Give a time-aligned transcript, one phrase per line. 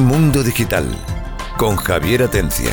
[0.00, 0.86] Mundo Digital
[1.58, 2.72] con Javier Atencia.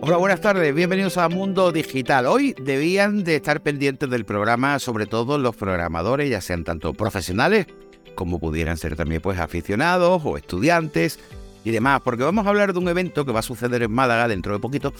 [0.00, 2.26] Hola, buenas tardes, bienvenidos a Mundo Digital.
[2.26, 7.68] Hoy debían de estar pendientes del programa, sobre todo los programadores, ya sean tanto profesionales
[8.16, 11.20] como pudieran ser también pues aficionados o estudiantes
[11.64, 14.28] y demás, porque vamos a hablar de un evento que va a suceder en Málaga
[14.28, 14.92] dentro de poquito,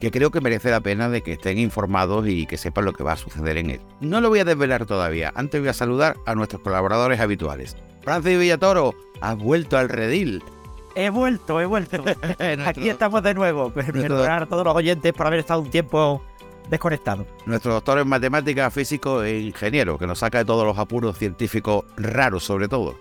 [0.00, 3.02] que creo que merece la pena de que estén informados y que sepan lo que
[3.02, 3.80] va a suceder en él.
[4.00, 7.76] No lo voy a desvelar todavía, antes voy a saludar a nuestros colaboradores habituales.
[8.02, 10.42] Francis Villatoro, has vuelto al redil.
[10.94, 12.04] He vuelto, he vuelto.
[12.66, 13.70] Aquí estamos de nuevo.
[13.74, 16.22] Perdonar a todos los oyentes por haber estado un tiempo
[16.70, 17.26] desconectado.
[17.46, 21.84] Nuestro doctor en matemáticas, físico e ingeniero, que nos saca de todos los apuros científicos
[21.96, 22.96] raros, sobre todo.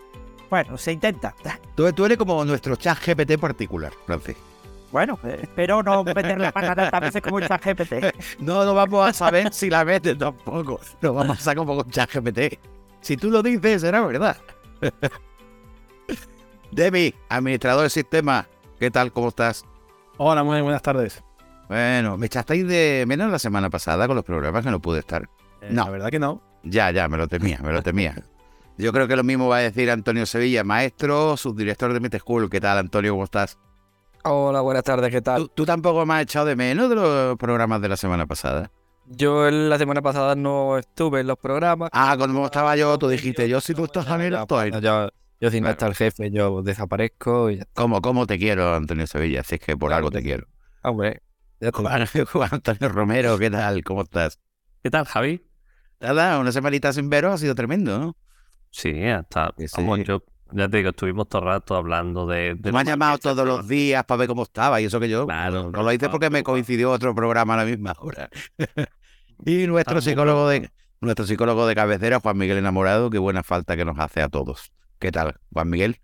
[0.50, 1.36] Bueno, se intenta.
[1.76, 4.38] Tú, tú eres como nuestro chat GPT particular, Francis.
[4.92, 8.16] Bueno, eh, espero no meter la pata tantas veces como el chat GPT.
[8.40, 10.80] No, no vamos a saber si la metes tampoco.
[11.02, 12.58] No vamos a sacar como con chat GPT.
[13.02, 14.38] Si tú lo dices, será verdad.
[16.72, 18.48] Demi, administrador del sistema,
[18.80, 19.12] ¿qué tal?
[19.12, 19.66] ¿Cómo estás?
[20.18, 21.24] Hola, muy buenas tardes.
[21.70, 25.30] Bueno, me echasteis de menos la semana pasada con los programas que no pude estar.
[25.62, 25.86] Eh, No.
[25.86, 26.42] La verdad que no.
[26.64, 28.16] Ya, ya, me lo temía, me lo temía.
[28.78, 32.50] Yo creo que lo mismo va a decir Antonio Sevilla, maestro, subdirector de Mete School.
[32.50, 33.14] ¿Qué tal, Antonio?
[33.14, 33.58] ¿Cómo estás?
[34.30, 35.44] Hola, buenas tardes, ¿qué tal?
[35.44, 38.70] ¿Tú, tú tampoco me has echado de menos de los programas de la semana pasada?
[39.06, 41.90] Yo el- la semana pasada no estuve en los programas.
[41.94, 44.72] Ah, cuando estaba yo, tú dijiste, yo si tú estás mí, no estoy.
[44.82, 45.08] Yo,
[45.40, 47.68] yo si no está el jefe, yo desaparezco y ya.
[47.74, 49.44] ¿Cómo, ¿Cómo te quiero, Antonio Sevilla?
[49.44, 50.46] Si es que por algo te quiero.
[50.84, 51.22] Hombre,
[51.62, 51.72] ya.
[52.32, 53.82] Juan, Antonio Romero, ¿qué tal?
[53.86, 54.40] ¿Cómo estás?
[54.84, 55.42] ¿Qué tal, Javi?
[56.02, 58.18] Nada, una semanita sin veros ha sido tremendo, ¿no?
[58.72, 59.54] Sí, hasta.
[59.78, 62.56] Vamos, yo, ya te digo, estuvimos todo el rato hablando de.
[62.56, 65.10] de me han los llamado todos los días para ver cómo estaba y eso que
[65.10, 68.30] yo Claro, no lo hice porque me coincidió otro programa a la misma hora.
[69.46, 70.70] y nuestro psicólogo de
[71.02, 74.72] nuestro psicólogo de cabecera, Juan Miguel Enamorado, qué buena falta que nos hace a todos.
[75.00, 76.00] ¿Qué tal, Juan Miguel?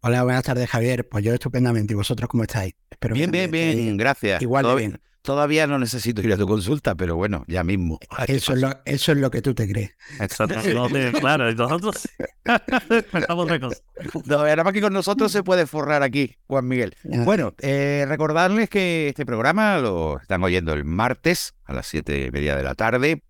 [0.00, 1.08] Hola, buenas tardes, Javier.
[1.08, 1.92] Pues yo estupendamente.
[1.92, 2.74] ¿Y vosotros cómo estáis?
[2.90, 4.42] Espero que Bien, bien, bien, estéis gracias.
[4.42, 5.00] Igual de bien.
[5.26, 7.98] Todavía no necesito ir a tu consulta, pero bueno, ya mismo.
[8.28, 9.90] Eso es, lo, eso es lo que tú te crees.
[10.20, 12.08] Exacto, no, sí, claro, y nosotros
[13.12, 13.82] estamos cosas.
[14.24, 16.94] No, ahora más que con nosotros se puede forrar aquí, Juan Miguel.
[17.02, 22.30] Bueno, eh, recordarles que este programa lo están oyendo el martes a las siete y
[22.30, 23.24] media de la tarde,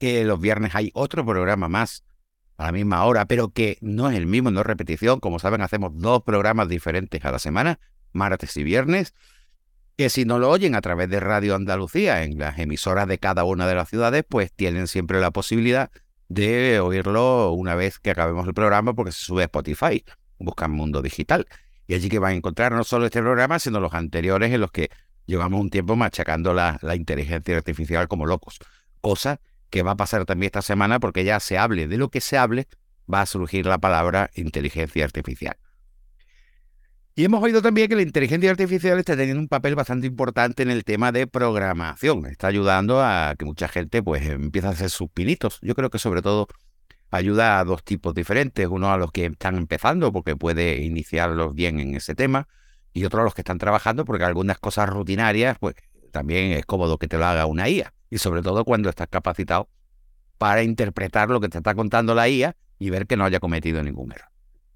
[0.00, 2.02] que los viernes hay otro programa más
[2.56, 5.20] a la misma hora, pero que no es el mismo, no es repetición.
[5.20, 7.78] Como saben, hacemos dos programas diferentes a la semana,
[8.12, 9.14] martes y viernes,
[9.98, 13.42] que si no lo oyen a través de Radio Andalucía, en las emisoras de cada
[13.42, 15.90] una de las ciudades, pues tienen siempre la posibilidad
[16.28, 20.04] de oírlo una vez que acabemos el programa, porque se sube a Spotify.
[20.38, 21.48] Buscan Mundo Digital.
[21.88, 24.70] Y allí que van a encontrar no solo este programa, sino los anteriores en los
[24.70, 24.88] que
[25.26, 28.60] llevamos un tiempo machacando la, la inteligencia artificial como locos.
[29.00, 32.20] Cosa que va a pasar también esta semana porque ya se hable de lo que
[32.20, 32.68] se hable,
[33.12, 35.56] va a surgir la palabra inteligencia artificial.
[37.18, 40.70] Y hemos oído también que la inteligencia artificial está teniendo un papel bastante importante en
[40.70, 42.26] el tema de programación.
[42.26, 45.58] Está ayudando a que mucha gente pues empiece a hacer sus pinitos.
[45.60, 46.46] Yo creo que sobre todo
[47.10, 48.68] ayuda a dos tipos diferentes.
[48.68, 52.46] Uno a los que están empezando porque puede iniciarlos bien en ese tema
[52.92, 55.74] y otro a los que están trabajando porque algunas cosas rutinarias pues
[56.12, 57.94] también es cómodo que te lo haga una IA.
[58.10, 59.68] Y sobre todo cuando estás capacitado
[60.38, 63.82] para interpretar lo que te está contando la IA y ver que no haya cometido
[63.82, 64.28] ningún error.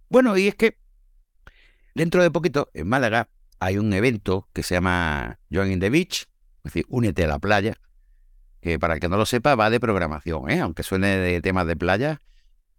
[0.09, 0.82] Bueno, y es que
[1.95, 3.29] dentro de poquito en Málaga
[3.61, 7.39] hay un evento que se llama Join in the Beach, es decir, únete a la
[7.39, 7.79] playa,
[8.61, 10.61] que para el que no lo sepa va de programación, ¿eh?
[10.61, 12.21] aunque suene de temas de playa.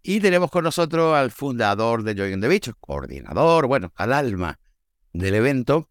[0.02, 4.58] Y tenemos con nosotros al fundador de Join in the Beach, coordinador, bueno, al alma
[5.12, 5.88] del evento,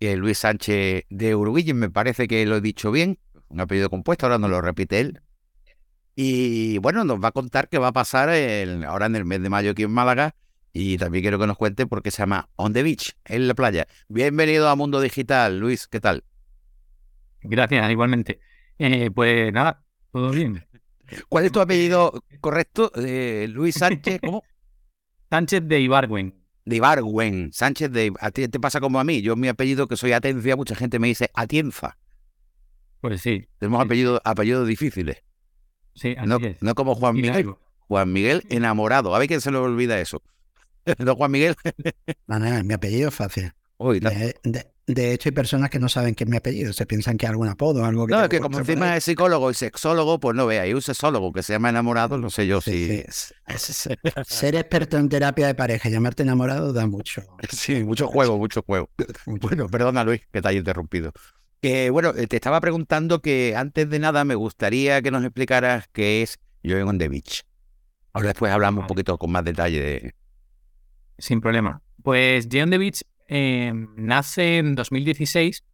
[0.00, 4.38] Luis Sánchez de Uruguay, me parece que lo he dicho bien, un apellido compuesto, ahora
[4.38, 5.20] no lo repite él.
[6.14, 8.28] Y bueno, nos va a contar qué va a pasar
[8.86, 10.34] ahora en el mes de mayo aquí en Málaga.
[10.72, 13.54] Y también quiero que nos cuente por qué se llama On the Beach, en la
[13.54, 13.86] playa.
[14.08, 16.24] Bienvenido a Mundo Digital, Luis, ¿qué tal?
[17.42, 18.40] Gracias, igualmente.
[18.78, 20.64] Eh, pues nada, todo bien.
[21.28, 22.92] ¿Cuál es tu apellido correcto?
[22.94, 24.44] Eh, Luis Sánchez, ¿cómo?
[25.30, 26.40] Sánchez de Ibargüen.
[26.64, 28.12] De Ibargüen, Sánchez de...
[28.20, 30.98] A ti te pasa como a mí, yo mi apellido que soy Atencia, mucha gente
[31.00, 31.98] me dice Atienza.
[33.00, 34.18] Pues sí, Tenemos Sí.
[34.24, 35.24] apellidos difíciles.
[35.94, 36.62] sí, así No, es.
[36.62, 37.54] no como Juan Miguel.
[37.88, 39.14] Juan Miguel enamorado.
[39.16, 40.22] A ver quién se le olvida eso.
[40.98, 41.54] ¿No, Juan Miguel?
[42.26, 43.52] No, no, mi apellido es fácil.
[43.78, 44.10] Uy, no.
[44.10, 46.72] De, de- de hecho, hay personas que no saben qué es mi apellido.
[46.72, 48.12] Se piensan que es algún apodo, algo que.
[48.12, 50.62] No, es que como encima es psicólogo y sexólogo, pues no vea.
[50.62, 53.04] Hay un sexólogo que se llama enamorado, no sé yo Sí,
[53.48, 53.54] si...
[53.58, 53.90] sí,
[54.26, 57.22] ser experto en terapia de pareja y llamarte enamorado da mucho.
[57.50, 58.90] Sí, mucho juego, mucho juego.
[59.26, 61.12] Bueno, perdona Luis, que te haya interrumpido.
[61.62, 65.86] Que bueno, eh, te estaba preguntando que antes de nada me gustaría que nos explicaras
[65.92, 67.42] qué es Joy on the Beach.
[68.12, 70.14] Ahora después hablamos un poquito con más detalle de.
[71.20, 71.82] Sin problema.
[72.02, 75.64] Pues Jay on the Beach eh, nace en 2016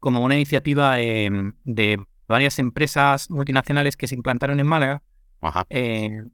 [0.00, 1.30] como una iniciativa eh,
[1.64, 5.02] de varias empresas multinacionales que se implantaron en Málaga
[5.40, 5.66] Ajá.
[5.68, 6.24] eh,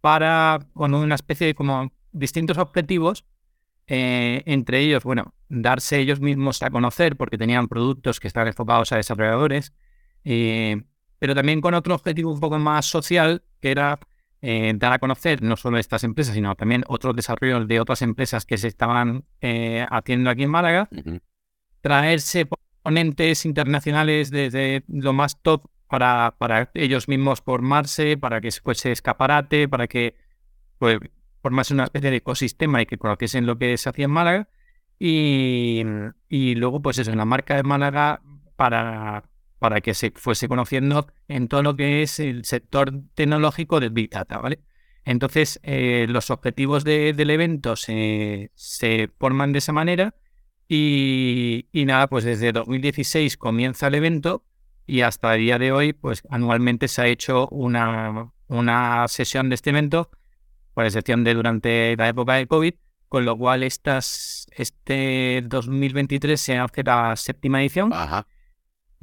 [0.00, 3.24] para, con una especie de como distintos objetivos,
[3.86, 8.92] eh, entre ellos, bueno, darse ellos mismos a conocer porque tenían productos que estaban enfocados
[8.92, 9.72] a desarrolladores,
[10.22, 13.98] pero también con otro objetivo un poco más social, que era
[14.46, 18.44] eh, dar a conocer no solo estas empresas, sino también otros desarrollos de otras empresas
[18.44, 21.18] que se estaban eh, haciendo aquí en Málaga, Ujú.
[21.80, 22.46] traerse
[22.82, 29.66] ponentes internacionales desde lo más top para, para ellos mismos formarse, para que fuese escaparate,
[29.66, 30.14] para que
[30.78, 30.98] pues,
[31.40, 34.48] formase una especie de ecosistema y que conociesen lo que se hacía en Málaga.
[34.98, 35.82] Y,
[36.28, 38.20] y luego, pues eso, en la marca de Málaga
[38.56, 39.24] para,
[39.64, 44.10] para que se fuese conociendo en todo lo que es el sector tecnológico del Big
[44.10, 44.60] Data, ¿vale?
[45.06, 50.16] Entonces, eh, los objetivos de- del evento se, se forman de esa manera
[50.68, 54.44] y, y nada, pues desde 2016 comienza el evento
[54.86, 59.54] y hasta el día de hoy, pues anualmente se ha hecho una, una sesión de
[59.54, 60.10] este evento,
[60.74, 62.74] por excepción de durante la época de COVID,
[63.08, 67.94] con lo cual estas, este 2023 se hace la séptima edición.
[67.94, 68.26] Ajá.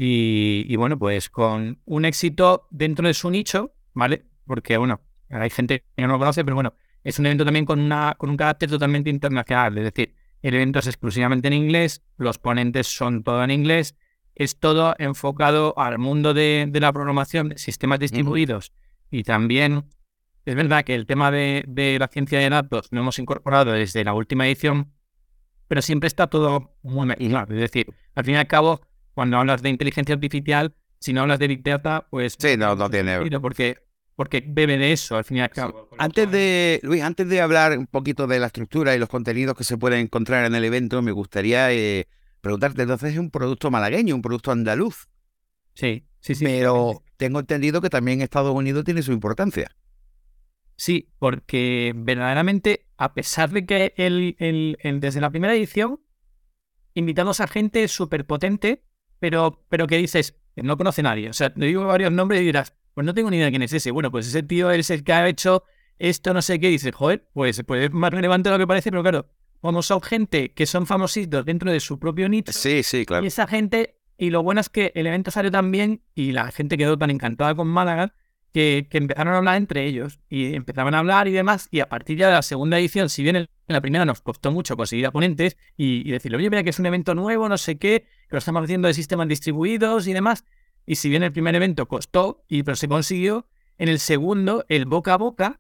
[0.03, 4.25] Y, y bueno, pues con un éxito dentro de su nicho, ¿vale?
[4.48, 5.00] Porque bueno,
[5.30, 8.31] hay gente que no lo conoce, pero bueno, es un evento también con, una, con
[8.31, 9.77] un carácter totalmente internacional.
[9.77, 13.95] Es decir, el evento es exclusivamente en inglés, los ponentes son todo en inglés,
[14.33, 18.74] es todo enfocado al mundo de, de la programación, de sistemas distribuidos
[19.12, 19.83] y también
[20.45, 24.03] es verdad que el tema de, de la ciencia de datos lo hemos incorporado desde
[24.03, 24.94] la última edición,
[25.68, 27.53] pero siempre está todo muy mezclado.
[27.53, 28.81] Es decir, al fin y al cabo,
[29.13, 32.36] cuando hablas de inteligencia artificial, si no hablas de Big Data, pues...
[32.40, 33.78] Sí, no, no tiene- Porque,
[34.16, 35.90] porque bebe de eso, al fin y al cabo.
[35.98, 39.63] Antes de, Luis, antes de hablar un poquito de la estructura y los contenidos que
[39.63, 42.08] se pueden encontrar en el evento, me gustaría eh,
[42.42, 45.08] preguntarte, entonces es un producto malagueño, un producto andaluz,
[45.74, 46.44] Sí, sí, sí.
[46.46, 49.75] pero tengo entendido que también Estados Unidos tiene su importancia.
[50.75, 56.00] Sí, porque verdaderamente, a pesar de que el, el- el- desde la primera edición
[56.94, 58.84] invitamos a gente súper potente,
[59.21, 61.29] pero, pero que dices, no conoce nadie.
[61.29, 63.62] O sea, te digo varios nombres y dirás, pues no tengo ni idea de quién
[63.62, 63.91] es ese.
[63.91, 65.63] Bueno, pues ese tío es el que ha hecho
[66.00, 66.69] esto, no sé qué.
[66.69, 69.27] Y dices, joder, pues, pues es más relevante de lo que parece, pero claro,
[69.62, 73.23] como son gente que son famositos dentro de su propio nicho, Sí, sí, claro.
[73.23, 76.51] y esa gente, y lo bueno es que el evento salió tan bien y la
[76.51, 78.15] gente quedó tan encantada con Málaga
[78.53, 81.68] que, que empezaron a hablar entre ellos y empezaban a hablar y demás.
[81.71, 84.51] Y a partir ya de la segunda edición, si bien en la primera nos costó
[84.51, 87.57] mucho conseguir a ponentes y, y decirle, oye, mira que es un evento nuevo, no
[87.57, 90.45] sé qué, que lo estamos haciendo de sistemas distribuidos y demás.
[90.86, 94.86] Y si bien el primer evento costó, y pero se consiguió, en el segundo, el
[94.86, 95.59] boca a boca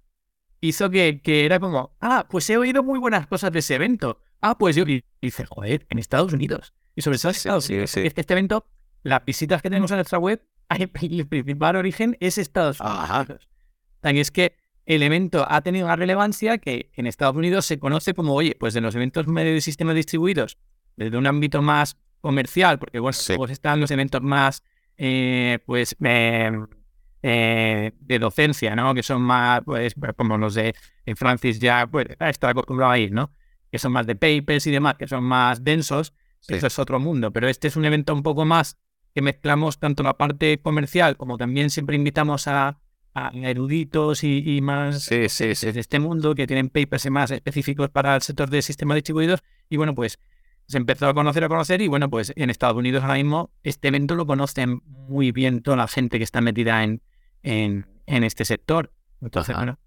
[0.59, 4.19] hizo que, que era como, ah, pues he oído muy buenas cosas de ese evento.
[4.41, 6.73] Ah, pues yo, y, dice, joder, en Estados Unidos.
[6.95, 7.91] Y sobre todo Sí, Estados sí, Unidos.
[7.91, 7.99] sí.
[8.01, 8.65] Este, este evento,
[9.03, 10.43] las visitas que tenemos en nuestra web,
[10.79, 12.99] el principal origen es Estados Unidos.
[12.99, 13.27] Ajá.
[14.03, 18.33] Es que el evento ha tenido una relevancia que en Estados Unidos se conoce como,
[18.33, 20.57] oye, pues de los eventos medio de sistemas distribuidos,
[20.95, 23.33] desde un ámbito más comercial, porque bueno, Sí.
[23.33, 24.63] luego están los eventos más,
[24.97, 26.51] eh, pues, eh,
[27.23, 28.93] eh, de docencia, ¿no?
[28.93, 30.75] Que son más, pues, como los de
[31.15, 33.31] Francis ya, pues, está acostumbrado a ir, ¿no?
[33.71, 36.13] Que son más de papers y demás, que son más densos.
[36.39, 36.55] Sí.
[36.55, 38.77] Eso es otro mundo, pero este es un evento un poco más
[39.13, 42.79] que mezclamos tanto la parte comercial como también siempre invitamos a,
[43.13, 45.71] a eruditos y, y más Sí, sí, sí.
[45.71, 49.77] de este mundo que tienen papers más específicos para el sector de sistemas distribuidos y
[49.77, 50.19] bueno pues
[50.67, 53.89] se empezó a conocer a conocer y bueno pues en Estados Unidos ahora mismo este
[53.89, 57.01] evento lo conocen muy bien toda la gente que está metida en,
[57.43, 58.91] en, en este sector
[59.21, 59.77] entonces bueno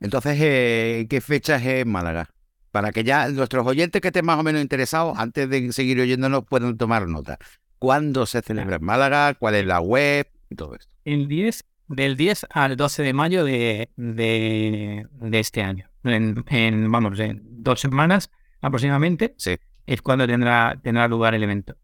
[0.00, 2.28] Entonces, eh, ¿qué fechas es Málaga?
[2.72, 6.44] Para que ya nuestros oyentes que estén más o menos interesados, antes de seguir oyéndonos,
[6.44, 7.38] puedan tomar nota.
[7.78, 9.34] ¿Cuándo se celebra en Málaga?
[9.34, 10.26] ¿Cuál es la web?
[10.50, 10.94] Y todo esto.
[11.04, 16.90] el 10 del 10 al 12 de mayo de, de, de este año en, en,
[16.90, 18.30] vamos en dos semanas
[18.62, 19.56] aproximadamente Sí.
[19.86, 21.76] es cuando tendrá tendrá lugar el evento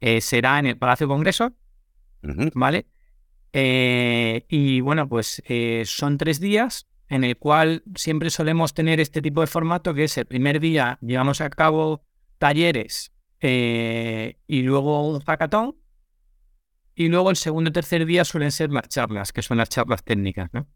[0.00, 1.54] Eh, será en el Palacio Congreso.
[2.54, 2.86] ¿vale?
[3.52, 9.22] Eh, y bueno, pues eh, son tres días en el cual siempre solemos tener este
[9.22, 12.04] tipo de formato, que es el primer día llevamos a cabo
[12.38, 15.76] talleres eh, y luego un hackathon,
[16.94, 20.02] y luego el segundo y tercer día suelen ser las charlas, que son las charlas
[20.02, 20.66] técnicas, ¿no?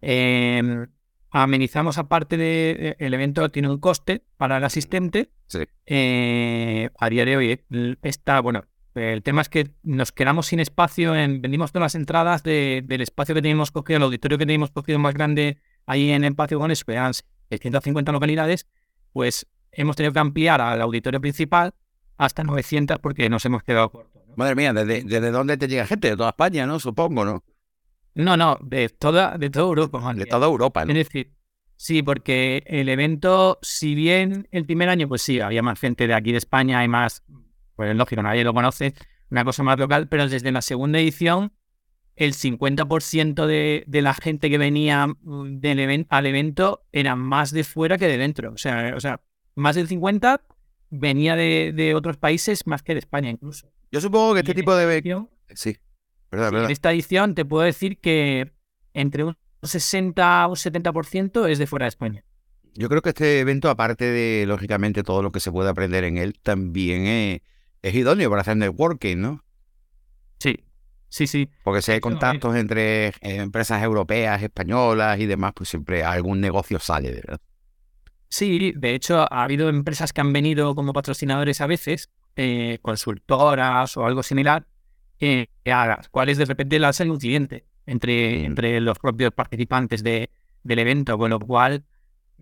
[0.00, 0.86] Eh,
[1.30, 5.60] amenizamos aparte de el evento tiene un coste para el asistente Sí.
[5.86, 10.58] eh, a día de hoy eh, está, bueno, El tema es que nos quedamos sin
[10.58, 14.46] espacio, en, vendimos todas las entradas de- del espacio que teníamos cogido, el auditorio que
[14.46, 18.66] teníamos cogido más grande ahí en el patio con que eran 650 localidades,
[19.12, 21.74] pues hemos tenido que ampliar al auditorio principal
[22.18, 24.22] hasta 900 porque nos hemos quedado cortos.
[24.26, 24.34] ¿no?
[24.36, 26.10] Madre mía, ¿desde, desde dónde te llega gente?
[26.10, 26.78] De toda España, ¿no?
[26.78, 27.44] Supongo, ¿no?
[28.14, 30.12] No, no, de toda, de toda Europa.
[30.14, 30.90] De toda Europa, ¿no?
[30.90, 31.32] Es decir,
[31.76, 36.14] sí, porque el evento, si bien el primer año, pues sí, había más gente de
[36.14, 37.22] aquí de España, hay más,
[37.76, 38.94] pues es lógico, nadie lo conoce,
[39.30, 41.52] una cosa más local, pero desde la segunda edición,
[42.16, 47.62] el 50% de, de la gente que venía mm, del al evento era más de
[47.62, 48.52] fuera que de dentro.
[48.52, 49.20] O sea, o sea
[49.54, 50.40] más del 50%
[50.90, 53.70] venía de, de otros países más que de España incluso.
[53.90, 54.84] Yo supongo que este tipo de...
[54.98, 55.76] edición- Sí,
[56.30, 56.64] verdad, Sí, verdad.
[56.66, 58.52] En esta edición te puedo decir que
[58.94, 62.24] entre un 60 o un 70% es de fuera de España.
[62.74, 66.16] Yo creo que este evento, aparte de, lógicamente, todo lo que se puede aprender en
[66.16, 67.40] él, también es,
[67.82, 69.44] es idóneo para hacer networking, ¿no?
[70.38, 70.64] Sí,
[71.08, 71.50] sí, sí.
[71.64, 76.78] Porque si hay contactos entre eh, empresas europeas, españolas y demás, pues siempre algún negocio
[76.78, 77.40] sale, de verdad.
[78.28, 83.96] Sí, de hecho, ha habido empresas que han venido como patrocinadores a veces, eh, consultoras
[83.96, 84.66] o algo similar,
[85.20, 88.44] eh, a las cuales de repente le sale un cliente entre, Mm.
[88.44, 90.30] entre los propios participantes de,
[90.62, 91.84] del evento, con lo cual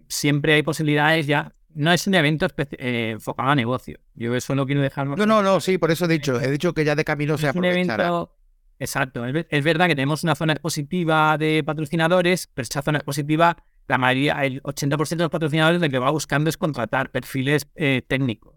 [0.09, 1.53] siempre hay posibilidades ya.
[1.75, 2.47] No es un evento
[2.79, 3.99] eh, enfocado a negocio.
[4.15, 5.07] Yo eso no quiero dejar.
[5.07, 7.49] No, no, no, sí, por eso he dicho, he dicho que ya de camino se
[7.49, 8.05] es un aprovechará.
[8.05, 8.33] evento.
[8.79, 9.25] Exacto.
[9.27, 13.57] Es verdad que tenemos una zona expositiva de patrocinadores, pero esa zona expositiva,
[13.89, 18.03] la mayoría, el 80% de los patrocinadores lo que va buscando es contratar perfiles eh,
[18.07, 18.55] técnicos.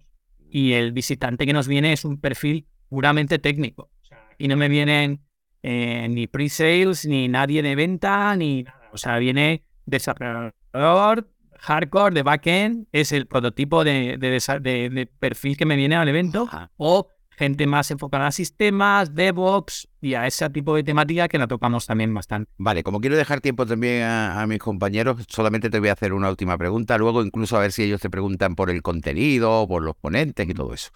[0.50, 3.90] Y el visitante que nos viene es un perfil puramente técnico.
[4.38, 5.22] Y no me vienen
[5.62, 8.90] eh, ni pre-sales, ni nadie de venta, ni nada.
[8.92, 14.30] O sea, viene desarrollador, hardcore, de backend, es el prototipo de, de
[14.62, 16.72] de- de perfil que me viene al evento Ajá.
[16.78, 17.08] o
[17.40, 21.86] gente más enfocada a sistemas, DevOps y a ese tipo de temática que la tocamos
[21.86, 22.52] también bastante.
[22.58, 26.12] Vale, como quiero dejar tiempo también a, a mis compañeros, solamente te voy a hacer
[26.12, 29.82] una última pregunta, luego incluso a ver si ellos te preguntan por el contenido, por
[29.84, 30.90] los ponentes y todo eso.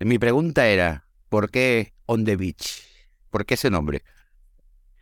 [0.00, 2.82] Mi pregunta era, ¿por qué On the Beach?
[3.28, 4.02] ¿Por qué ese nombre?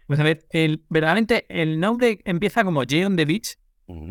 [0.08, 3.56] Pues a ver, el, verdaderamente el nombre empieza como Jay on the Beach,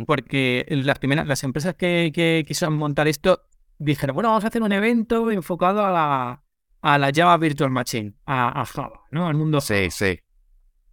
[0.07, 3.41] porque las primeras, las empresas que, que quisieron montar esto
[3.77, 6.44] dijeron, bueno, vamos a hacer un evento enfocado a la,
[6.86, 9.27] a la Java Virtual Machine, a, a Java, ¿no?
[9.27, 10.20] Al mundo Sí, sí.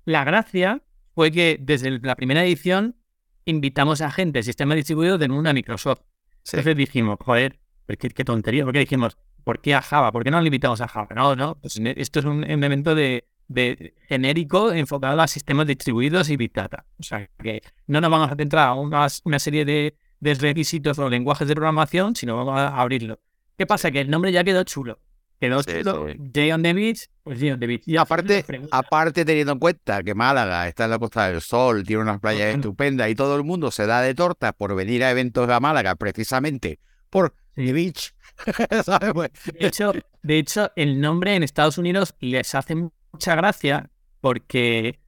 [0.07, 0.83] La gracia
[1.15, 2.97] fue que desde la primera edición
[3.45, 6.01] invitamos a gente del sistema distribuido del mundo de Microsoft.
[6.45, 6.57] Sí.
[6.57, 10.13] Entonces dijimos, joder, qué, qué tontería, ¿por qué dijimos, ¿por qué a Java?
[10.13, 11.09] ¿Por qué no le invitamos a Java?
[11.15, 16.31] No, no, pues esto es un, un evento de, de genérico enfocado a sistemas distribuidos
[16.31, 16.87] y Big Data.
[17.01, 21.11] O sea, que no nos vamos a centrar a una serie de, de requisitos o
[21.11, 23.21] lenguajes de programación, sino vamos a abrirlo.
[23.59, 23.91] ¿Qué pasa?
[23.91, 24.99] Que el nombre ya quedó chulo.
[25.43, 27.83] Quedó Sí, the Beach, pues Jay on the Beach.
[27.85, 32.03] Y aparte, aparte teniendo en cuenta que Málaga está en la Costa del Sol, tiene
[32.03, 35.51] unas playas estupendas y todo el mundo se da de tortas por venir a eventos
[35.51, 36.79] a Málaga precisamente
[37.11, 37.67] por Sí.
[37.67, 38.15] The Beach.
[39.59, 45.01] De hecho, de hecho, el nombre en Estados Unidos les hace mucha gracia porque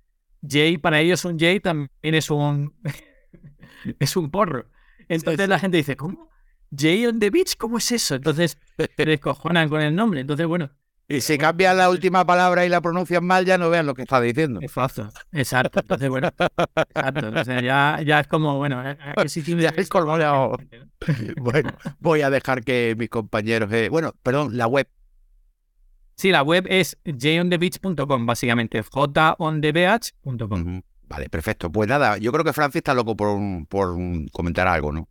[0.47, 2.75] Jay, para ellos un Jay también es un
[4.00, 4.67] es un porro.
[5.09, 6.29] Entonces la gente dice, ¿cómo?
[6.76, 8.14] Jay on the beach, ¿cómo es eso?
[8.16, 8.59] Entonces
[8.97, 10.21] se descojonan con el nombre.
[10.21, 10.71] Entonces, bueno,
[11.06, 14.00] y si cambian la última palabra y la pronuncian mal, ya no vean lo que
[14.02, 14.61] está diciendo.
[14.62, 15.04] es fácil.
[15.33, 15.80] Exacto.
[15.80, 17.28] Entonces, bueno, exacto.
[17.40, 20.56] O sea, ya, ya es como, bueno, eh, eh, ¿qué sitio Ya es colmado.
[21.37, 23.71] Bueno, voy a dejar que mis compañeros.
[23.73, 24.88] eh, bueno, perdón, la web.
[26.16, 28.83] Sí, la web es jayonthebeach.com, básicamente.
[28.83, 30.80] jonthebeach.com.
[31.06, 31.71] Vale, perfecto.
[31.71, 33.94] Pues nada, yo creo que Francis está loco por, por
[34.33, 35.06] comentar algo, ¿no?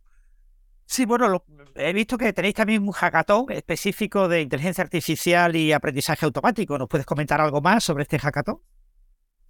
[0.86, 6.26] Sí, bueno, he visto que tenéis también un hackathon específico de inteligencia artificial y aprendizaje
[6.26, 6.78] automático.
[6.78, 8.60] ¿Nos puedes comentar algo más sobre este hackathon?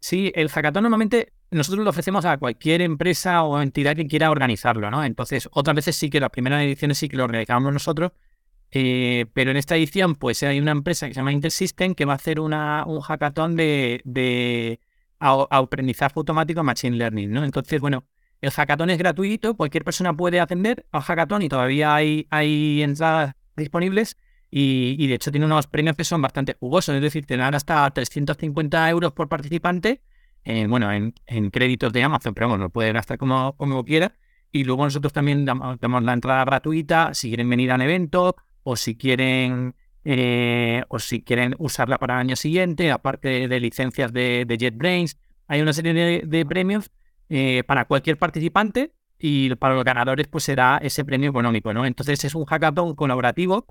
[0.00, 4.90] Sí, el hackathon normalmente nosotros lo ofrecemos a cualquier empresa o entidad que quiera organizarlo,
[4.90, 5.04] ¿no?
[5.04, 8.12] Entonces, otras veces sí que las primeras ediciones sí que lo organizamos nosotros,
[8.70, 12.12] eh, pero en esta edición, pues hay una empresa que se llama Intersystem que va
[12.12, 14.80] a hacer una, un hackathon de, de
[15.20, 17.44] au- aprendizaje automático Machine Learning, ¿no?
[17.44, 18.04] Entonces, bueno,
[18.44, 22.26] el hackathon es gratuito, cualquier persona puede atender al hackathon y todavía hay,
[22.82, 24.16] entradas disponibles.
[24.50, 27.90] Y, de hecho tiene unos premios que son bastante jugosos, es decir, te dan hasta
[27.90, 30.02] 350 euros por participante,
[30.68, 34.14] bueno, en, créditos de Amazon, pero bueno, lo puede gastar como, como quiera.
[34.52, 38.94] Y luego nosotros también damos, la entrada gratuita si quieren venir al evento o si
[38.96, 39.74] quieren
[40.04, 45.16] eh, o si quieren usarla para el año siguiente, aparte de licencias de, JetBrains.
[45.48, 46.92] Hay una serie de premios
[47.28, 51.86] eh, para cualquier participante y para los ganadores pues será ese premio económico, ¿no?
[51.86, 53.66] Entonces es un hackathon colaborativo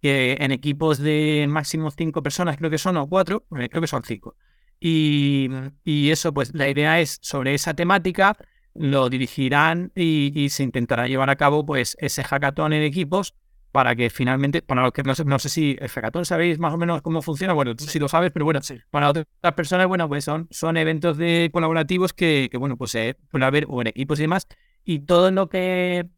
[0.00, 3.86] que en equipos de máximo cinco personas, creo que son, o cuatro, eh, creo que
[3.86, 4.36] son cinco.
[4.80, 5.48] Y,
[5.84, 8.36] y eso, pues la idea es sobre esa temática,
[8.74, 13.34] lo dirigirán y, y se intentará llevar a cabo pues ese hackathon en equipos
[13.72, 16.74] para que finalmente, para los que no sé, no sé si el hackathon sabéis más
[16.74, 18.60] o menos cómo funciona, bueno, tú sí lo sabes, pero bueno,
[18.90, 19.26] para otras
[19.56, 23.66] personas, bueno, pues son, son eventos de colaborativos que, que bueno, pues eh, puede haber
[23.68, 24.46] o en equipos y demás,
[24.84, 26.08] y todo lo que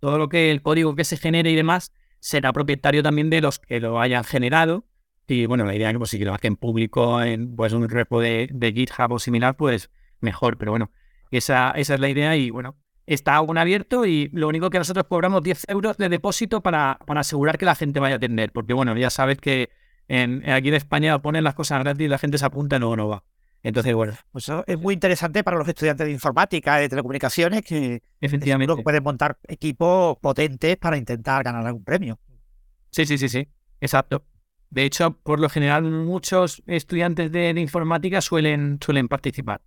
[0.00, 3.58] todo lo que el código que se genere y demás será propietario también de los
[3.58, 4.86] que lo hayan generado.
[5.26, 8.20] Y bueno, la idea es que pues, si lo hacen público en pues, un repo
[8.20, 9.90] de, de GitHub o similar, pues
[10.20, 10.58] mejor.
[10.58, 10.90] Pero bueno,
[11.30, 15.06] esa, esa es la idea y bueno, está aún abierto y lo único que nosotros
[15.08, 18.52] cobramos 10 euros de depósito para, para asegurar que la gente vaya a atender.
[18.52, 19.70] Porque bueno, ya sabes que
[20.08, 22.96] en, aquí en España ponen las cosas gratis y la gente se apunta y no,
[22.96, 23.24] no va.
[23.62, 24.12] Entonces, bueno.
[24.30, 28.82] Pues eso es muy interesante para los estudiantes de informática, de telecomunicaciones, que efectivamente que
[28.82, 32.18] pueden montar equipos potentes para intentar ganar algún premio.
[32.90, 33.48] Sí, sí, sí, sí.
[33.80, 34.24] Exacto.
[34.68, 39.62] De hecho, por lo general, muchos estudiantes de, informática suelen, suelen participar.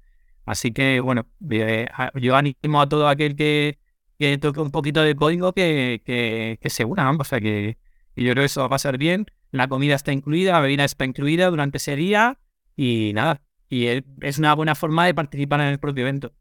[0.47, 3.79] Así que, bueno, eh, yo animo a todo aquel que,
[4.17, 7.11] que toque un poquito de código que, que, que se una.
[7.11, 7.77] O sea, que,
[8.15, 9.25] que yo creo que eso va a ser bien.
[9.51, 12.39] La comida está incluida, la bebida está incluida durante ese día.
[12.77, 13.87] Y nada, y
[14.21, 16.31] es una buena forma de participar en el propio evento.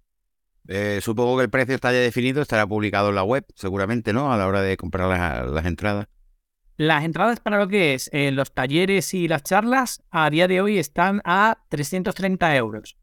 [0.68, 4.32] Eh, supongo que el precio está ya definido, estará publicado en la web, seguramente, ¿no?
[4.32, 5.08] A la hora de comprar
[5.52, 6.06] las, entradas.
[6.76, 10.60] Las entradas para lo que es eh, los talleres y las charlas a día de
[10.60, 12.96] hoy están a 330 euros.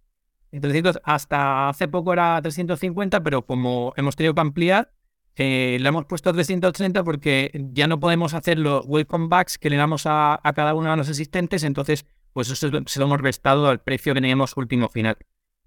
[0.53, 4.91] Entonces, hasta hace poco era 350, pero como hemos tenido que ampliar,
[5.35, 9.71] eh, le hemos puesto a 330 porque ya no podemos hacer los welcome backs que
[9.71, 11.63] le damos a, cada uno de los asistentes.
[11.63, 15.17] Entonces, pues eso se lo hemos restado al precio que teníamos último final.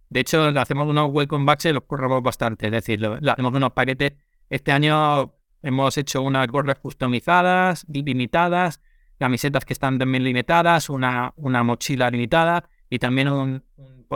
[0.09, 3.73] De hecho, hacemos unos welcome backs y los corremos bastante, es decir, le hacemos unos
[3.73, 4.13] paquetes.
[4.51, 8.81] Este año hemos hecho unas gorras customizadas, limitadas,
[9.19, 13.65] camisetas que están también limitadas, una, una mochila limitada y también, un,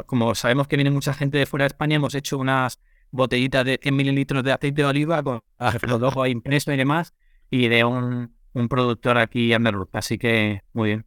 [0.07, 3.79] como sabemos que viene mucha gente de fuera de España, hemos hecho unas botellitas de
[3.83, 5.43] 100 mililitros de aceite de oliva con
[5.83, 7.15] los ojos impresos y demás
[7.51, 9.89] y de un, un productor aquí andaluz.
[9.93, 11.07] Así que muy bien.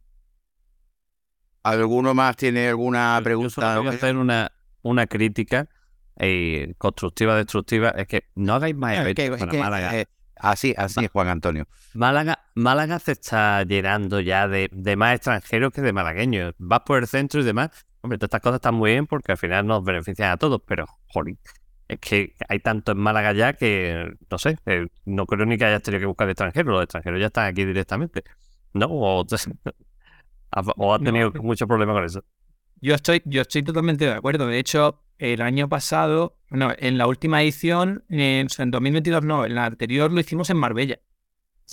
[1.62, 3.74] ¿Alguno más tiene alguna pregunta?
[3.74, 5.68] Yo voy a hacer una, una crítica
[6.16, 7.90] eh, constructiva, destructiva.
[7.90, 9.98] Es que no hagáis más eventos para Málaga.
[9.98, 11.66] Eh, así, así, Juan Antonio.
[11.94, 16.54] Málaga, Málaga se está llenando ya de, de, más extranjeros que de malagueños.
[16.58, 17.86] Vas por el centro y demás.
[18.04, 20.84] Hombre, todas estas cosas están muy bien porque al final nos benefician a todos, pero,
[21.06, 21.36] joder,
[21.88, 25.64] es que hay tanto en Málaga ya que, no sé, eh, no creo ni que
[25.64, 26.70] hayas tenido que buscar extranjeros.
[26.70, 28.22] Los extranjeros ya están aquí directamente.
[28.74, 28.88] ¿No?
[28.90, 29.24] O,
[30.76, 32.22] ¿O ha tenido mucho problema con eso?
[32.82, 34.48] Yo estoy, yo estoy totalmente de acuerdo.
[34.48, 39.64] De hecho, el año pasado, no, en la última edición, en, 2022 no, en la
[39.64, 41.00] anterior lo hicimos en Marbella.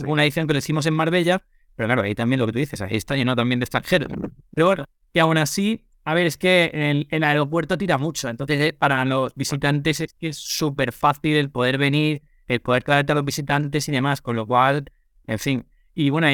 [0.06, 1.44] Una edición que lo hicimos en Marbella,
[1.76, 4.08] pero claro, ahí también lo que tú dices, ahí está lleno también de extranjeros.
[4.56, 8.30] Pero bueno, y aún así, a ver, es que el, el aeropuerto tira mucho.
[8.30, 13.16] Entonces, eh, para los visitantes es súper fácil el poder venir, el poder traerte a
[13.16, 14.86] los visitantes y demás, con lo cual,
[15.28, 16.28] en fin, y bueno,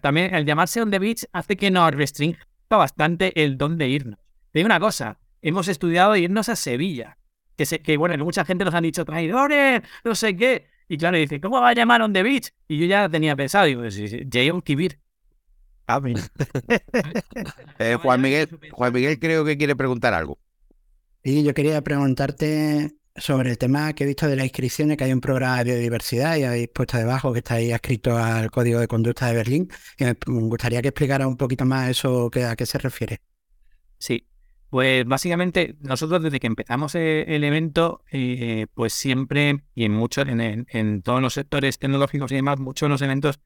[0.00, 4.18] también el llamarse On the Beach hace que nos restrinja bastante el dónde irnos.
[4.50, 7.18] Te digo una cosa, hemos estudiado irnos a Sevilla.
[7.56, 10.66] Que, que bueno, mucha gente nos han dicho traidores, no sé qué.
[10.88, 12.52] Y claro, dice, ¿cómo va a llamar On the Beach?
[12.68, 13.82] Y yo ya tenía pensado, digo,
[14.30, 14.98] Jayon Kibir.
[17.78, 20.38] Eh, Juan Miguel, Juan Miguel creo que quiere preguntar algo.
[21.22, 25.12] Sí, yo quería preguntarte sobre el tema que he visto de las inscripciones, que hay
[25.12, 28.88] un programa de biodiversidad y habéis puesto debajo que está ahí escrito al Código de
[28.88, 29.68] Conducta de Berlín.
[29.98, 33.20] Y me gustaría que explicara un poquito más eso, que, a qué se refiere.
[33.98, 34.26] Sí,
[34.70, 40.26] pues básicamente nosotros desde que empezamos eh, el evento, eh, pues siempre y en muchos,
[40.28, 43.40] en, en, todos los sectores tecnológicos y demás, muchos de los eventos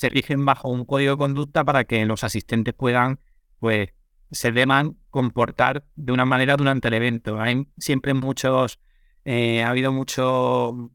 [0.00, 3.20] se rigen bajo un código de conducta para que los asistentes puedan,
[3.58, 3.90] pues,
[4.30, 7.38] se deban comportar de una manera durante el evento.
[7.38, 8.80] Hay siempre muchos
[9.26, 10.90] eh, ha habido mucho,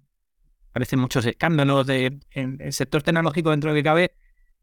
[0.72, 4.16] parece muchos escándalos de, en el sector tecnológico dentro de que cabe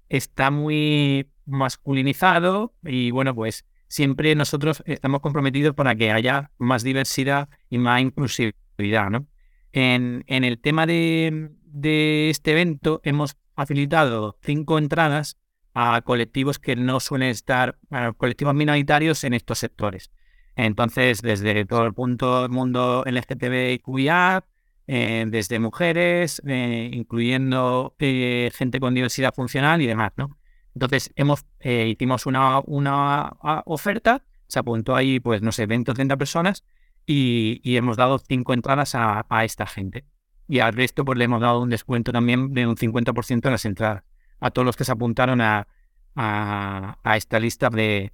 [0.08, 7.48] está muy masculinizado y bueno, pues siempre nosotros estamos comprometidos para que haya más diversidad
[7.70, 9.28] y más inclusividad, ¿no?
[9.70, 15.38] En, en el tema de, de este evento hemos facilitado cinco entradas
[15.74, 17.78] a colectivos que no suelen estar,
[18.16, 20.10] colectivos minoritarios en estos sectores.
[20.54, 24.44] Entonces, desde todo el punto del mundo LGTBIQIA,
[24.86, 30.36] eh, desde mujeres, eh, incluyendo eh, gente con diversidad funcional y demás, ¿no?
[30.74, 33.32] Entonces, hemos, hicimos una, una
[33.66, 36.64] oferta, se apuntó ahí, pues, no sé, 20 o 30 personas
[37.06, 40.04] y, hemos dado cinco entradas a, esta gente.
[40.52, 43.64] Y al resto, pues, le hemos dado un descuento también de un 50% en las
[43.64, 44.04] entradas.
[44.38, 45.66] a todos los que se apuntaron a,
[46.14, 48.12] a, esta lista de,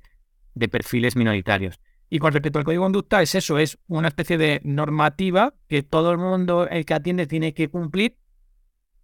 [0.55, 1.81] de perfiles minoritarios.
[2.09, 5.83] Y con respecto al código de conducta, es eso, es una especie de normativa que
[5.83, 8.17] todo el mundo el que atiende tiene que cumplir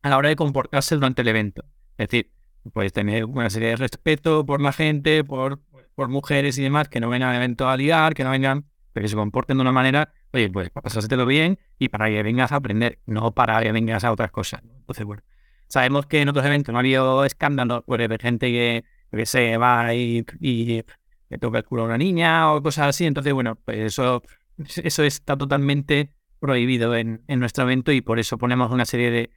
[0.03, 1.64] a la hora de comportarse durante el evento.
[1.99, 2.31] Es decir,
[2.73, 5.61] puedes tener una serie de respeto por la gente, por,
[5.97, 9.03] por mujeres y demás, que no vengan al evento a liar, que no vengan, pero
[9.03, 12.53] que se comporten de una manera, oye, pues para pasárselo bien y para que vengas
[12.53, 14.62] a aprender, no para que vengas a otras cosas.
[14.62, 15.23] Entonces, bueno,
[15.68, 19.57] sabemos que en otros eventos no ha habido escándalos pues, de gente que, que se
[19.57, 20.83] va y, y
[21.29, 23.07] le toca el culo a una niña o cosas así.
[23.07, 24.23] Entonces, bueno, pues eso,
[24.59, 29.31] eso está totalmente prohibido en, en nuestro evento y por eso ponemos una serie de,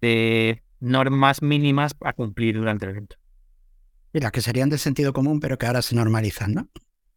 [0.00, 3.16] de normas mínimas a cumplir durante el evento.
[4.12, 6.68] Y las que serían de sentido común, pero que ahora se normalizan, ¿no?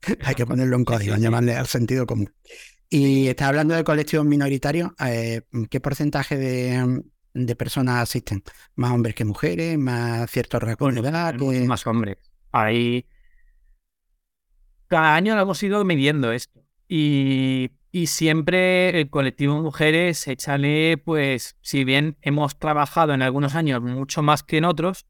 [0.24, 2.34] Hay que ponerlo en código, llamarle al sentido común.
[2.90, 4.92] Y está hablando de colectivos minoritarios.
[5.06, 7.02] Eh, ¿Qué porcentaje de,
[7.34, 8.44] de, personas asisten?
[8.76, 9.78] ¿Más hombres que mujeres?
[9.78, 10.94] ¿Más ciertos rasgos
[11.68, 12.18] Más hombres.
[12.52, 13.06] Ahí
[14.88, 16.62] cada año lo hemos ido midiendo esto.
[16.88, 17.72] Y,
[18.06, 24.22] siempre el colectivo de mujeres, échale, pues, si bien hemos trabajado en algunos años mucho
[24.22, 25.08] más que en otros,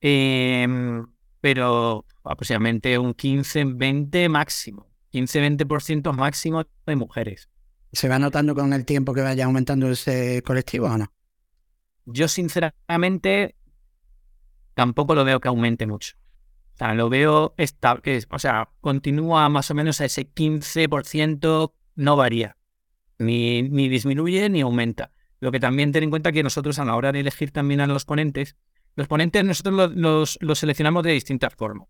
[0.00, 1.06] em,
[1.40, 4.87] pero aproximadamente un 15-20 máximo.
[5.12, 7.48] 15-20% máximo de mujeres.
[7.92, 11.12] ¿Se va notando con el tiempo que vaya aumentando ese colectivo o no?
[12.04, 13.54] Yo sinceramente
[14.74, 16.16] tampoco lo veo que aumente mucho.
[16.74, 22.16] O sea, lo veo estable, o sea, continúa más o menos a ese 15%, no
[22.16, 22.56] varía,
[23.18, 25.10] ni, ni disminuye ni aumenta.
[25.40, 27.86] Lo que también ten en cuenta que nosotros a la hora de elegir también a
[27.86, 28.56] los ponentes,
[28.94, 31.88] los ponentes nosotros los, los, seleccionamos de distintas formas.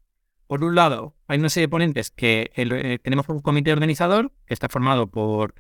[0.49, 4.55] Por un lado, hay una serie de ponentes que eh, tenemos un comité organizador que
[4.55, 5.55] está formado por,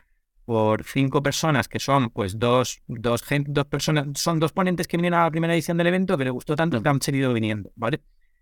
[0.46, 5.20] por cinco personas que son pues dos, dos, dos personas, son dos ponentes que vinieron
[5.20, 8.01] a la primera edición del evento que les gustó tanto que han seguido viniendo, ¿vale?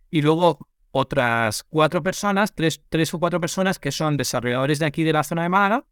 [0.09, 5.03] Y luego otras cuatro personas, tres, tres o cuatro personas que son desarrolladores de aquí
[5.03, 5.85] de la zona de Málaga.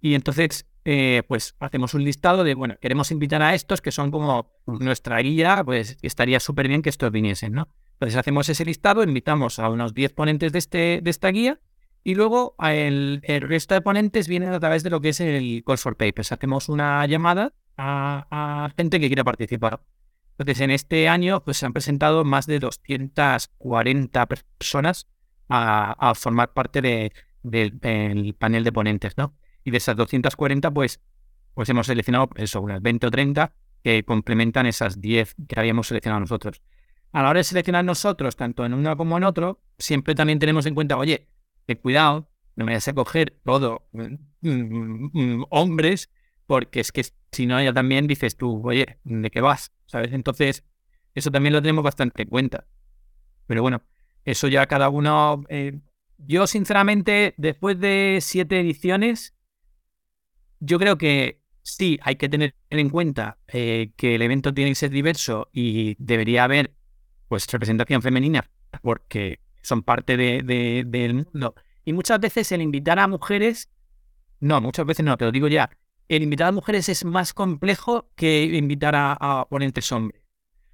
[0.00, 4.10] Y entonces, eh, pues hacemos un listado de, bueno, queremos invitar a estos que son
[4.10, 7.68] como nuestra guía, pues estaría súper bien que estos viniesen, ¿no?
[8.02, 11.60] Entonces hacemos ese listado, invitamos a unos 10 ponentes de, este, de esta guía
[12.02, 15.78] y luego el, resto de ponentes vienen a través de lo que es el Call
[15.78, 16.32] for Papers.
[16.32, 19.82] Hacemos una llamada a, a gente que quiera participar.
[20.32, 25.06] Entonces, en este año pues, se han presentado más de 240 personas
[25.48, 27.12] a, formar parte
[27.44, 29.36] del panel de ponentes, ¿no?
[29.62, 31.00] Y de esas 240, pues,
[31.54, 33.52] pues hemos seleccionado eso, unas 20 o 30
[33.84, 36.62] que complementan esas 10 que habíamos seleccionado nosotros.
[37.12, 40.66] A la hora de seleccionar nosotros, tanto en uno como en otro, siempre también tenemos
[40.66, 41.28] en cuenta, oye,
[41.66, 46.10] que cuidado, no me vayas a coger todo mm, mm, mm, hombres
[46.46, 49.72] porque es que si no, ya también dices tú, oye, ¿de qué vas?
[49.86, 50.12] ¿Sabes?
[50.12, 50.64] Entonces,
[51.14, 52.66] eso también lo tenemos bastante en cuenta.
[53.46, 53.82] Pero bueno,
[54.24, 55.44] eso ya cada uno...
[55.48, 55.80] Eh,
[56.18, 59.34] yo, sinceramente, después de siete ediciones,
[60.60, 64.76] yo creo que sí, hay que tener en cuenta eh, que el evento tiene que
[64.76, 66.74] ser diverso y debería haber
[67.32, 68.46] pues representación femenina
[68.82, 71.54] porque son parte de, del mundo.
[71.82, 73.70] Y muchas veces el invitar a mujeres,
[74.40, 75.70] no, muchas veces no, te lo digo ya,
[76.08, 80.20] el invitar a mujeres es más complejo que invitar a, ponentes hombres.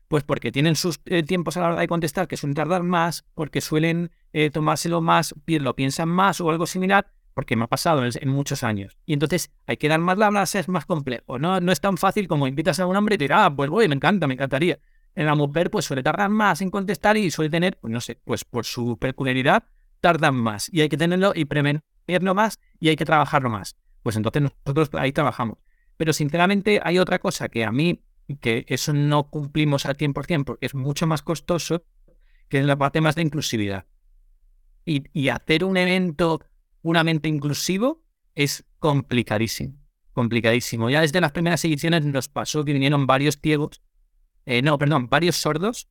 [0.08, 3.24] Pues porque tienen sus eh, tiempos a la hora de contestar que suelen tardar más,
[3.34, 8.02] porque suelen eh, tomárselo más, lo piensan más o algo similar, porque me ha pasado
[8.04, 8.98] en, muchos años.
[9.06, 11.38] Y entonces hay que dar más labras, es más complejo.
[11.38, 13.70] No, no es tan fácil como invitas a un hombre y te dirá, ah, pues
[13.70, 14.80] voy, me encanta, me encantaría.
[15.18, 18.20] En la mujer, pues suele tardar más en contestar y suele tener, pues no sé,
[18.24, 19.64] pues por su peculiaridad,
[20.00, 20.72] tardan más.
[20.72, 23.76] Y hay que tenerlo y prevenirlo más y hay que trabajarlo más
[24.08, 25.58] pues entonces nosotros ahí trabajamos.
[25.98, 28.00] Pero sinceramente hay otra cosa que a mí,
[28.40, 31.84] que eso no cumplimos al 100% porque es mucho más costoso,
[32.48, 33.84] que es la parte más de inclusividad.
[34.86, 36.40] Y, hacer un evento
[36.80, 38.02] puramente inclusivo
[38.34, 39.74] es complicadísimo,
[40.14, 40.88] complicadísimo.
[40.88, 43.82] Ya desde las primeras ediciones nos pasó que vinieron varios ciegos,
[44.48, 45.88] eh, no, perdón, varios sordos,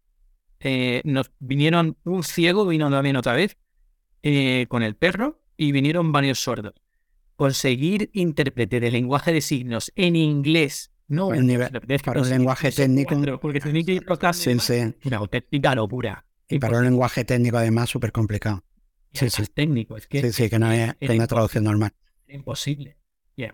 [0.59, 3.55] eh, nos vinieron un ciego, vino también otra vez,
[4.23, 6.73] eh, con el perro, y vinieron varios sordos
[7.35, 11.69] conseguir intérprete de lenguaje de signos en inglés, no nivel,
[12.03, 13.39] para un lenguaje técnico.
[13.39, 14.93] Porque tiene que ir sí, sí.
[15.05, 16.25] una auténtica locura.
[16.49, 18.63] Y para un lenguaje técnico, además, súper complicado.
[19.13, 19.43] Sí, sí.
[19.53, 20.21] técnico, es que.
[20.21, 21.93] Sí, sí, que no hay una traducción normal.
[22.27, 22.97] Imposible.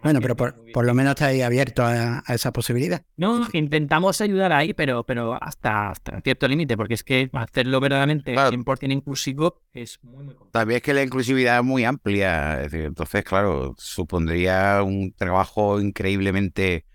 [0.01, 3.03] Bueno, pero por, lo menos está ahí abierto a, esa posibilidad.
[3.17, 8.33] No, intentamos ayudar ahí, pero, pero hasta, hasta cierto límite, porque es que hacerlo verdaderamente
[8.33, 10.51] 100% inclusivo es muy, muy complicado.
[10.51, 16.85] También es que la inclusividad es muy amplia, entonces, claro, supondría un trabajo increíblemente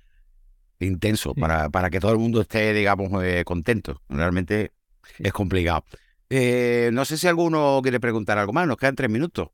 [0.81, 4.01] intenso para, para que todo el mundo esté, digamos, eh, contento.
[4.09, 4.73] Realmente
[5.19, 5.85] es complicado.
[6.31, 9.49] Eh, no sé si alguno quiere preguntar algo más, nos quedan tres minutos.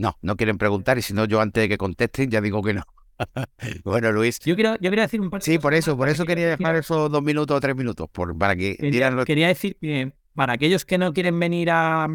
[0.00, 2.72] No, no quieren preguntar y si no, yo antes de que contesten ya digo que
[2.74, 2.82] no.
[3.84, 4.38] bueno, Luis.
[4.40, 6.28] Yo quiero, yo quería decir un par de Sí, cosas por eso, por eso que-
[6.28, 9.48] quería dejar esos dos minutos o tres minutos, por, para que Quería, dieran lo- quería
[9.48, 12.08] decir que para aquellos que no quieren venir a.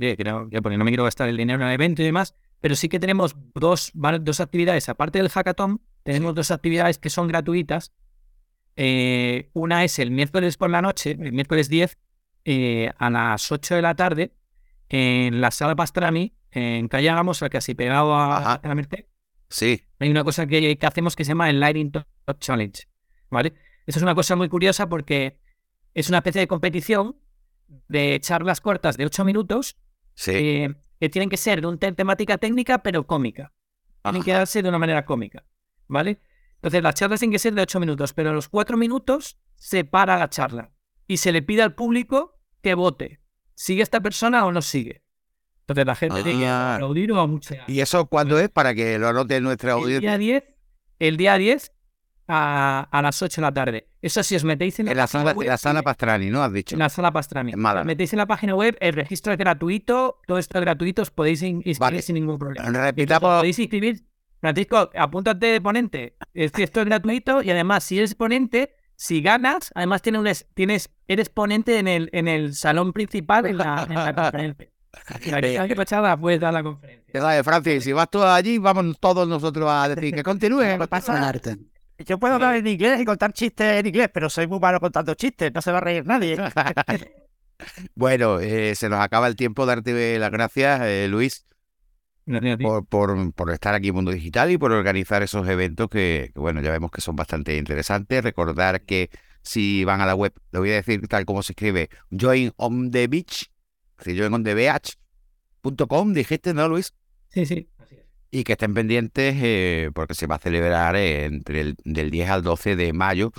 [0.00, 2.34] eh, no, ya, porque no me quiero gastar el dinero en el evento y demás,
[2.60, 4.90] pero sí que tenemos dos, dos actividades.
[4.90, 7.92] Aparte del hackathon, tenemos dos actividades que son gratuitas.
[8.76, 11.96] Eh, una es el miércoles por la noche, el miércoles 10,
[12.44, 14.32] eh, a las 8 de la tarde,
[14.90, 19.06] en la sala Pastrami, en calle Agamos, casi pegado a, la Merced
[19.48, 22.06] Sí, hay una cosa que, que hacemos que se llama el Lighting Top
[22.38, 22.84] Challenge,
[23.30, 23.54] ¿vale?
[23.84, 25.40] Eso es una cosa muy curiosa porque
[25.92, 27.16] es una especie de competición
[27.88, 29.76] de charlas cortas de 8 minutos
[30.14, 30.32] sí.
[30.34, 33.52] eh, que tienen que ser de una temática técnica pero cómica.
[34.02, 35.44] Tienen que darse de una manera cómica,
[35.88, 36.20] ¿vale?
[36.54, 39.84] Entonces las charlas tienen que ser de 8 minutos, pero a los 4 minutos se
[39.84, 40.72] para la charla
[41.06, 43.20] y se le pide al público que vote.
[43.54, 45.02] ¿Sigue esta persona o no sigue?
[45.72, 46.74] Entonces la gente tiene que Ah.
[46.76, 47.40] aplaudir o.
[47.66, 48.48] ¿Y eso cuándo es?
[48.48, 50.18] Para que lo anote nuestra El audiencia.
[50.18, 50.44] día 10,
[50.98, 51.72] el día 10
[52.28, 53.88] a, a las 8 de la tarde.
[54.02, 56.42] Eso si os metéis en la, En la sala, web, en la sala Pastrani, ¿no?
[56.42, 56.74] Has dicho.
[56.74, 57.10] en la sala
[57.56, 57.80] Málaga.
[57.80, 61.10] Os metéis en la página web, el registro es gratuito, todo esto es gratuito, os
[61.10, 62.02] podéis in- inscribir Vale.
[62.02, 62.68] sin ningún problema.
[62.70, 63.38] Repitamos.
[63.40, 64.04] Podéis inscribir.
[64.40, 66.16] Francisco, apúntate de ponente.
[66.32, 70.26] Es que esto es gratuito y además, si eres ponente, si ganas, además tienes, un
[70.28, 74.68] es- tienes eres ponente en el, en el salón principal en la, en la conferencia.
[74.92, 77.20] Aquí, Pachada, puedes dar la conferencia.
[77.20, 80.76] Sabes, Francis, si vas tú allí, vamos todos nosotros a decir que continúe.
[80.78, 81.40] No pasa nada.
[81.98, 85.14] Yo puedo hablar en inglés y contar chistes en inglés, pero soy muy malo contando
[85.14, 86.36] chistes, no se va a reír nadie.
[87.94, 89.66] Bueno, eh, se nos acaba el tiempo.
[89.66, 91.44] Darte las gracias, eh, Luis,
[92.24, 96.40] Gracias por, por estar aquí en Mundo Digital y por organizar esos eventos que, que,
[96.40, 98.22] bueno, ya vemos que son bastante interesantes.
[98.22, 99.10] Recordar que
[99.42, 102.90] si van a la web, lo voy a decir tal como se escribe, join on
[102.90, 103.49] the beach,
[104.32, 106.94] on the beach.com, dijiste, ¿no, Luis?
[107.28, 107.68] Sí, sí.
[107.78, 108.02] Así es.
[108.30, 112.30] Y que estén pendientes eh, porque se va a celebrar eh, entre el del 10
[112.30, 113.32] al 12 de mayo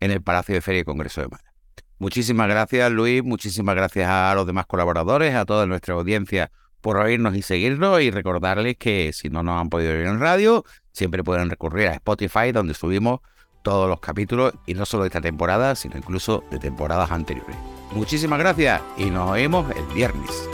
[0.00, 1.54] en el Palacio de Feria y Congreso de Málaga.
[1.98, 3.22] Muchísimas gracias, Luis.
[3.22, 6.50] Muchísimas gracias a los demás colaboradores, a toda nuestra audiencia
[6.80, 10.64] por oírnos y seguirnos y recordarles que si no nos han podido oír en radio,
[10.92, 13.20] siempre pueden recurrir a Spotify donde subimos
[13.62, 17.56] todos los capítulos y no solo de esta temporada, sino incluso de temporadas anteriores.
[17.92, 20.48] Muchísimas gracias y nos oímos el viernes.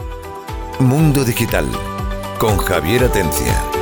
[0.78, 1.66] Mundo Digital
[2.38, 3.79] con Javier Atencia.